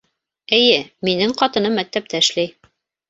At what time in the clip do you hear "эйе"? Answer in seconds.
0.59-0.79